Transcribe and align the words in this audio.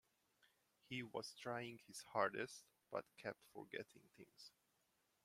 He 0.89 1.03
was 1.03 1.35
trying 1.39 1.81
his 1.85 2.01
hardest, 2.11 2.63
but 2.91 3.05
kept 3.21 3.37
forgetting 3.53 4.01
things. 4.17 4.49